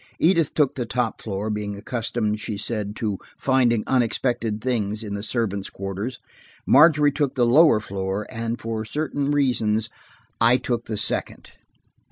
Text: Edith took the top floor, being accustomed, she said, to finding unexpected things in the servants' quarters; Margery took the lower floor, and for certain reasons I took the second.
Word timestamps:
Edith 0.17 0.55
took 0.55 0.73
the 0.73 0.87
top 0.87 1.21
floor, 1.21 1.51
being 1.51 1.75
accustomed, 1.75 2.39
she 2.39 2.57
said, 2.57 2.95
to 2.95 3.19
finding 3.37 3.83
unexpected 3.85 4.59
things 4.59 5.03
in 5.03 5.13
the 5.13 5.21
servants' 5.21 5.69
quarters; 5.69 6.17
Margery 6.65 7.11
took 7.11 7.35
the 7.35 7.45
lower 7.45 7.79
floor, 7.79 8.25
and 8.31 8.59
for 8.59 8.83
certain 8.83 9.29
reasons 9.29 9.89
I 10.39 10.57
took 10.57 10.87
the 10.87 10.97
second. 10.97 11.51